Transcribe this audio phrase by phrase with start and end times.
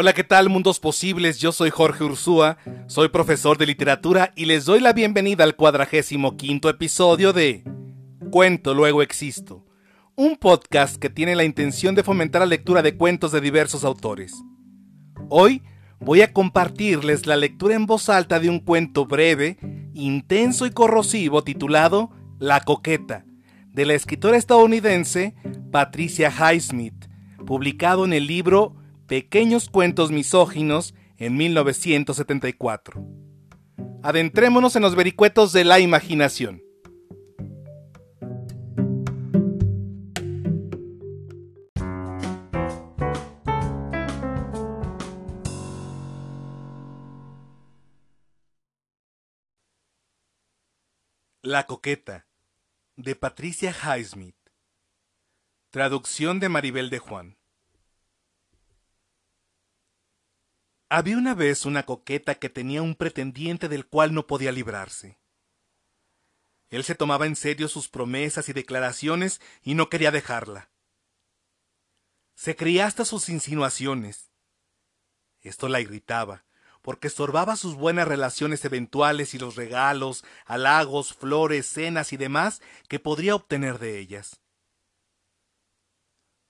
[0.00, 1.40] Hola, ¿qué tal, mundos posibles?
[1.40, 2.56] Yo soy Jorge Ursúa,
[2.86, 7.64] soy profesor de literatura y les doy la bienvenida al cuadragésimo quinto episodio de
[8.30, 9.66] Cuento Luego Existo,
[10.14, 14.40] un podcast que tiene la intención de fomentar la lectura de cuentos de diversos autores.
[15.30, 15.64] Hoy
[15.98, 19.58] voy a compartirles la lectura en voz alta de un cuento breve,
[19.94, 23.24] intenso y corrosivo titulado La Coqueta,
[23.72, 25.34] de la escritora estadounidense
[25.72, 27.06] Patricia Highsmith,
[27.44, 28.76] publicado en el libro
[29.08, 33.02] Pequeños cuentos misóginos en 1974.
[34.02, 36.62] Adentrémonos en los vericuetos de la imaginación.
[51.40, 52.26] La coqueta
[52.96, 54.36] de Patricia Highsmith.
[55.70, 57.37] Traducción de Maribel de Juan.
[60.90, 65.18] Había una vez una coqueta que tenía un pretendiente del cual no podía librarse.
[66.70, 70.70] Él se tomaba en serio sus promesas y declaraciones y no quería dejarla.
[72.34, 74.30] Se creía hasta sus insinuaciones.
[75.40, 76.44] Esto la irritaba,
[76.80, 82.98] porque estorbaba sus buenas relaciones eventuales y los regalos, halagos, flores, cenas y demás que
[82.98, 84.40] podría obtener de ellas.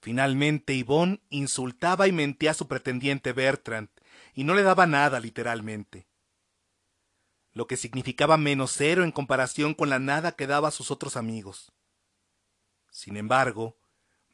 [0.00, 3.90] Finalmente Yvonne insultaba y mentía a su pretendiente Bertrand,
[4.34, 6.06] y no le daba nada literalmente,
[7.52, 11.16] lo que significaba menos cero en comparación con la nada que daba a sus otros
[11.16, 11.72] amigos.
[12.90, 13.76] Sin embargo,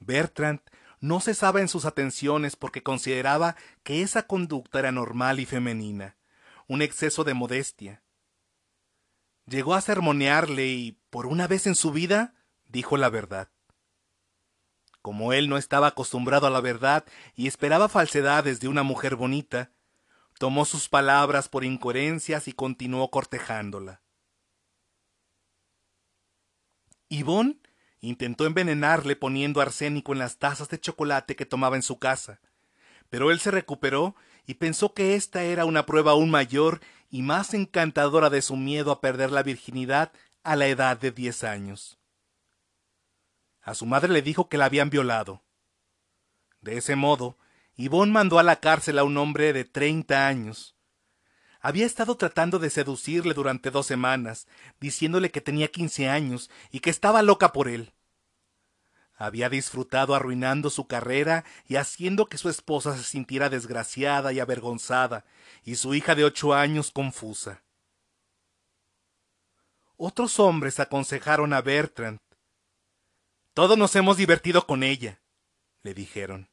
[0.01, 0.61] Bertrand
[1.01, 6.17] no cesaba en sus atenciones porque consideraba que esa conducta era normal y femenina,
[6.69, 8.03] un exceso de modestia.
[9.47, 12.35] Llegó a sermonearle y, por una vez en su vida,
[12.67, 13.51] dijo la verdad.
[15.03, 17.05] Como él no estaba acostumbrado a la verdad
[17.35, 19.73] y esperaba falsedades de una mujer bonita,
[20.39, 24.01] tomó sus palabras por incoherencias y continuó cortejándola.
[27.09, 27.59] Yvonne
[28.01, 32.41] intentó envenenarle poniendo arsénico en las tazas de chocolate que tomaba en su casa,
[33.11, 34.15] pero él se recuperó
[34.47, 36.81] y pensó que esta era una prueba aún mayor
[37.11, 41.45] y más encantadora de su miedo a perder la virginidad a la edad de diez
[41.45, 42.02] años.
[43.63, 45.43] A su madre le dijo que la habían violado.
[46.61, 47.39] De ese modo,
[47.77, 50.77] Yvonne mandó a la cárcel a un hombre de treinta años.
[51.61, 54.49] Había estado tratando de seducirle durante dos semanas,
[54.81, 57.93] diciéndole que tenía quince años y que estaba loca por él.
[59.15, 65.25] Había disfrutado arruinando su carrera y haciendo que su esposa se sintiera desgraciada y avergonzada,
[65.63, 67.63] y su hija de ocho años confusa.
[69.97, 72.19] Otros hombres aconsejaron a Bertrand.
[73.55, 75.21] Todos nos hemos divertido con ella,
[75.83, 76.49] le dijeron.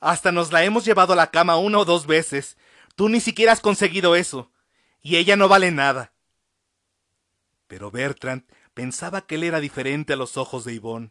[0.00, 2.56] Hasta nos la hemos llevado a la cama una o dos veces.
[2.94, 4.52] Tú ni siquiera has conseguido eso.
[5.00, 6.12] Y ella no vale nada.
[7.66, 8.44] Pero Bertrand
[8.74, 11.10] pensaba que él era diferente a los ojos de Yvonne,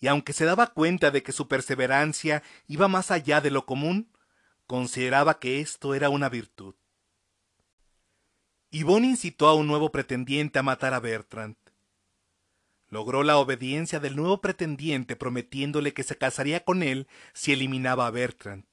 [0.00, 4.12] y aunque se daba cuenta de que su perseverancia iba más allá de lo común,
[4.66, 6.74] consideraba que esto era una virtud.
[8.70, 11.56] Yvonne incitó a un nuevo pretendiente a matar a Bertrand.
[12.90, 18.10] Logró la obediencia del nuevo pretendiente prometiéndole que se casaría con él si eliminaba a
[18.10, 18.64] Bertrand.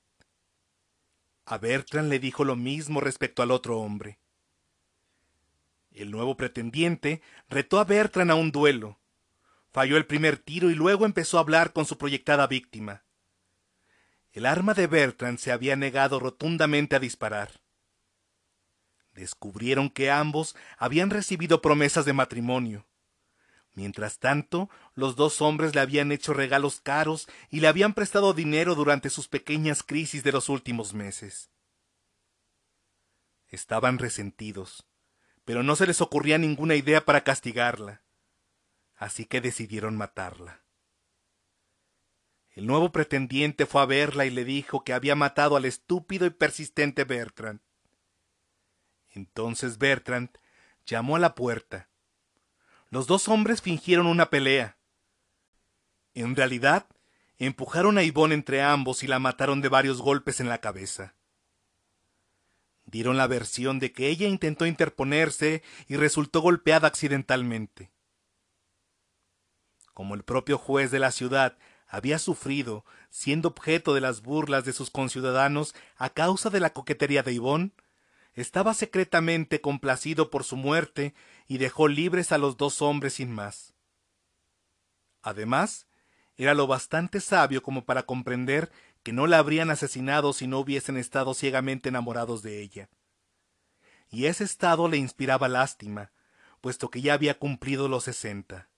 [1.45, 4.19] A Bertrand le dijo lo mismo respecto al otro hombre.
[5.91, 8.99] El nuevo pretendiente retó a Bertrand a un duelo.
[9.71, 13.03] Falló el primer tiro y luego empezó a hablar con su proyectada víctima.
[14.31, 17.61] El arma de Bertrand se había negado rotundamente a disparar.
[19.13, 22.85] Descubrieron que ambos habían recibido promesas de matrimonio.
[23.75, 28.73] Mientras tanto, los dos hombres le habían hecho regalos caros y le habían prestado dinero
[28.73, 31.51] durante sus pequeñas crisis de los últimos meses.
[33.49, 34.87] Estaban resentidos,
[35.43, 38.01] pero no se les ocurría ninguna idea para castigarla,
[38.95, 40.63] así que decidieron matarla.
[42.51, 46.29] El nuevo pretendiente fue a verla y le dijo que había matado al estúpido y
[46.29, 47.59] persistente Bertrand.
[49.09, 50.29] Entonces Bertrand
[50.85, 51.89] llamó a la puerta
[52.95, 54.77] los dos hombres fingieron una pelea.
[56.13, 56.87] En realidad,
[57.37, 61.13] empujaron a Ivonne entre ambos y la mataron de varios golpes en la cabeza.
[62.85, 67.91] Dieron la versión de que ella intentó interponerse y resultó golpeada accidentalmente.
[69.93, 71.57] Como el propio juez de la ciudad
[71.89, 77.23] había sufrido, siendo objeto de las burlas de sus conciudadanos a causa de la coquetería
[77.23, 77.73] de Ivonne,
[78.35, 81.13] estaba secretamente complacido por su muerte
[81.47, 83.73] y dejó libres a los dos hombres sin más.
[85.21, 85.87] Además,
[86.37, 88.71] era lo bastante sabio como para comprender
[89.03, 92.89] que no la habrían asesinado si no hubiesen estado ciegamente enamorados de ella.
[94.09, 96.11] Y ese estado le inspiraba lástima,
[96.61, 98.69] puesto que ya había cumplido los sesenta.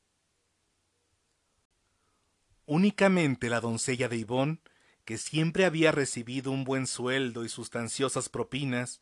[2.66, 4.62] Únicamente la doncella de Ivón,
[5.06, 9.02] que siempre había recibido un buen sueldo y sustanciosas propinas,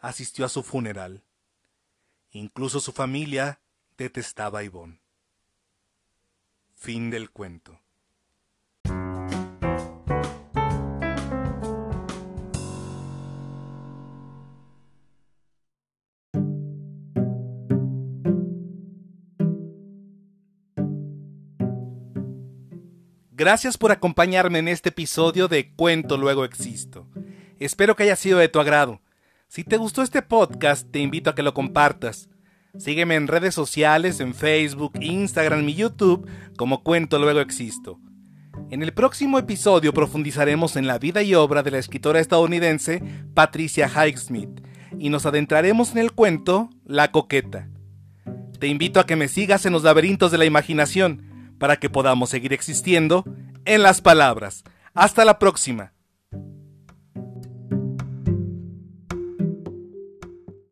[0.00, 1.22] asistió a su funeral.
[2.36, 3.60] Incluso su familia
[3.96, 5.00] detestaba a Ivón.
[6.74, 7.80] Fin del cuento.
[23.30, 27.06] Gracias por acompañarme en este episodio de Cuento Luego Existo.
[27.60, 29.03] Espero que haya sido de tu agrado.
[29.54, 32.28] Si te gustó este podcast, te invito a que lo compartas.
[32.76, 38.00] Sígueme en redes sociales, en Facebook, Instagram y YouTube como Cuento Luego Existo.
[38.70, 43.00] En el próximo episodio profundizaremos en la vida y obra de la escritora estadounidense
[43.32, 44.60] Patricia Highsmith
[44.98, 47.68] y nos adentraremos en el cuento La Coqueta.
[48.58, 52.28] Te invito a que me sigas en los laberintos de la imaginación para que podamos
[52.28, 53.24] seguir existiendo
[53.66, 54.64] en las palabras.
[54.94, 55.93] Hasta la próxima.